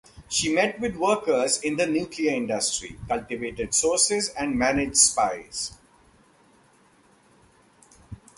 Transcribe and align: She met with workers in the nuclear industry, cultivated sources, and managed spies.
She 0.27 0.51
met 0.55 0.79
with 0.79 0.95
workers 0.95 1.61
in 1.61 1.75
the 1.77 1.85
nuclear 1.85 2.31
industry, 2.31 2.97
cultivated 3.07 3.75
sources, 3.75 4.29
and 4.29 4.57
managed 4.57 4.97
spies. 4.97 5.77